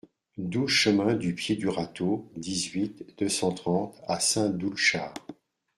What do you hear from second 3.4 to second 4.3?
trente à